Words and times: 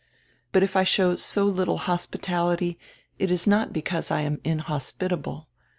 But 0.51 0.63
if 0.63 0.75
I 0.75 0.83
show 0.83 1.13
so 1.15 1.47
litde 1.53 1.77
hospitality 1.81 2.79
it 3.19 3.29
is 3.29 3.45
not 3.45 3.71
because 3.71 4.09
I 4.09 4.21
am 4.21 4.39
inhospitable. 4.43 5.47